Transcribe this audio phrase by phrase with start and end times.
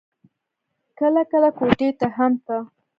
[0.99, 2.57] کله کله کوټې ته هم ته.